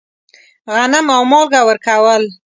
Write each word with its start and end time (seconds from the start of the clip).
غنم 0.75 1.07
او 1.15 1.21
مالګه 1.31 1.61
ورکول. 1.67 2.23